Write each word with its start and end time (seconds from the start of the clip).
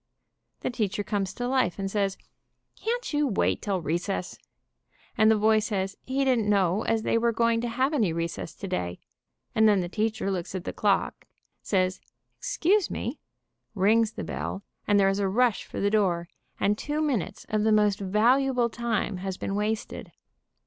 The 0.61 0.71
teacher 0.71 1.03
comes 1.03 1.31
to 1.35 1.47
life 1.47 1.77
and 1.77 1.91
says, 1.91 2.17
"Can't 2.75 3.13
you 3.13 3.27
wait 3.27 3.61
till 3.61 3.83
recess?" 3.83 4.39
and 5.15 5.29
the 5.29 5.35
boy 5.37 5.59
says 5.59 5.95
he 6.07 6.25
didn't 6.25 6.49
know 6.49 6.81
as 6.81 7.03
they 7.03 7.19
were 7.19 7.31
going 7.31 7.61
to 7.61 7.67
have 7.69 7.93
any 7.93 8.11
recess 8.11 8.55
today, 8.55 8.97
and 9.53 9.69
then 9.69 9.81
the 9.81 9.87
teacher 9.87 10.31
looks 10.31 10.55
at 10.55 10.63
the 10.63 10.73
clock, 10.73 11.27
says, 11.61 12.01
"Excuse 12.39 12.89
m 12.89 12.95
e," 12.97 13.19
rings 13.75 14.13
the 14.13 14.23
bell, 14.23 14.63
and 14.87 14.99
there 14.99 15.07
is 15.07 15.19
a 15.19 15.29
rush 15.29 15.65
for 15.65 15.79
the 15.79 15.91
door, 15.91 16.27
and 16.59 16.79
two 16.79 16.99
minutes 17.03 17.45
of 17.49 17.61
the 17.63 17.71
most 17.71 17.99
valuable 17.99 18.71
time 18.71 19.17
has 19.17 19.37
been 19.37 19.53
wasted. 19.53 20.11